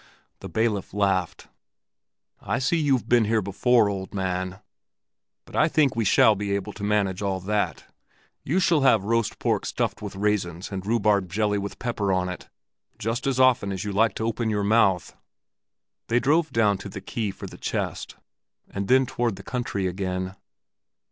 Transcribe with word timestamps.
The 0.39 0.49
bailiff 0.49 0.95
laughed. 0.95 1.47
"I 2.39 2.57
see 2.57 2.77
you've 2.79 3.07
been 3.07 3.25
here 3.25 3.39
before, 3.43 3.87
old 3.87 4.15
man. 4.15 4.59
But 5.45 5.55
I 5.55 5.67
think 5.67 5.95
we 5.95 6.05
shall 6.05 6.33
be 6.33 6.55
able 6.55 6.73
to 6.73 6.83
manage 6.83 7.21
all 7.21 7.39
that. 7.41 7.85
You 8.43 8.59
shall 8.59 8.81
have 8.81 9.03
roast 9.03 9.37
pork 9.37 9.63
stuffed 9.63 10.01
with 10.01 10.15
raisins 10.15 10.71
and 10.71 10.83
rhubarb 10.83 11.29
jelly 11.29 11.59
with 11.59 11.77
pepper 11.77 12.11
on 12.11 12.29
it, 12.29 12.49
just 12.97 13.27
as 13.27 13.39
often 13.39 13.71
as 13.71 13.83
you 13.83 13.91
like 13.91 14.15
to 14.15 14.25
open 14.25 14.49
your 14.49 14.63
mouth." 14.63 15.15
They 16.07 16.19
drove 16.19 16.51
down 16.51 16.79
to 16.79 16.89
the 16.89 16.99
quay 16.99 17.29
for 17.29 17.45
the 17.45 17.59
chest, 17.59 18.15
and 18.71 18.87
then 18.87 19.03
out 19.03 19.09
toward 19.09 19.35
the 19.35 19.43
country 19.43 19.85
again. 19.85 20.35